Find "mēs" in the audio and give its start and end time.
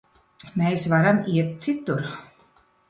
0.61-0.87